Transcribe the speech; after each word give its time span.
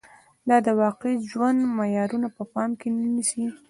دا 0.47 0.57
د 0.65 0.67
واقعي 0.81 1.15
ژوند 1.29 1.59
معيارونه 1.77 2.27
په 2.35 2.43
پام 2.53 2.69
کې 2.79 2.87
نه 2.95 3.05
نیسي 3.15 3.45